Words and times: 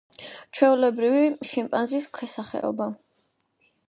ჩვეულებრივი 0.59 1.27
შიმპანზის 1.49 2.07
ქვესახეობა. 2.19 2.89